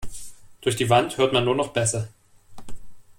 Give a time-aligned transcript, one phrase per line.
[0.61, 2.07] Durch die Wand hört man nur noch Bässe.